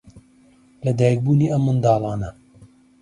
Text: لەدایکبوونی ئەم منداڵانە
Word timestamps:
لەدایکبوونی 0.83 1.51
ئەم 1.51 1.63
منداڵانە 1.65 2.29